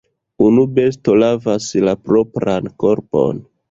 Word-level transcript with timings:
Unu 0.45 0.63
besto 0.79 1.15
lavas 1.25 1.71
la 1.87 1.97
propran 2.09 2.77
korpon. 2.85 3.49